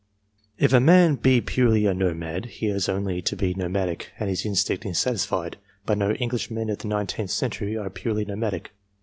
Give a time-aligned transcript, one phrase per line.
[0.57, 4.47] If a man be purely a nomad, he has only to be nomadic, and his
[4.47, 8.71] instinct is satisfied; but no Englishmen of the nineteenth century are purely nomadic.